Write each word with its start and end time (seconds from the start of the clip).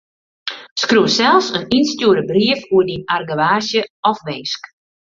Skriuw 0.83 1.09
sels 1.17 1.47
in 1.59 1.67
ynstjoerde 1.81 2.23
brief 2.33 2.61
oer 2.73 2.85
dyn 2.89 3.07
argewaasje 3.17 3.81
of 4.09 4.17
winsk. 4.27 4.61